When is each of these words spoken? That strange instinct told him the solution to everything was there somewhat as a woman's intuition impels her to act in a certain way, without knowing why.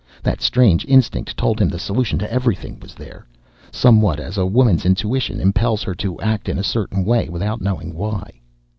That 0.23 0.41
strange 0.41 0.83
instinct 0.85 1.37
told 1.37 1.61
him 1.61 1.69
the 1.69 1.77
solution 1.77 2.17
to 2.17 2.33
everything 2.33 2.79
was 2.79 2.95
there 2.95 3.27
somewhat 3.71 4.19
as 4.19 4.35
a 4.35 4.47
woman's 4.47 4.83
intuition 4.83 5.39
impels 5.39 5.83
her 5.83 5.93
to 5.93 6.19
act 6.21 6.49
in 6.49 6.57
a 6.57 6.63
certain 6.63 7.05
way, 7.05 7.29
without 7.29 7.61
knowing 7.61 7.93
why. 7.93 8.33